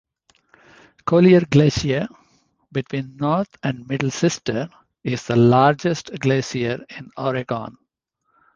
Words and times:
Collier 1.05 1.41
Glacier, 1.41 2.07
between 2.71 3.17
North 3.17 3.55
and 3.61 3.87
Middle 3.87 4.09
Sister, 4.09 4.67
is 5.03 5.27
the 5.27 5.35
largest 5.35 6.09
glacier 6.21 6.83
in 6.97 7.11
Oregon. 7.17 7.77